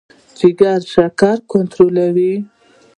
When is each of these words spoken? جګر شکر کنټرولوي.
جګر 0.39 0.79
شکر 0.93 1.37
کنټرولوي. 1.51 2.33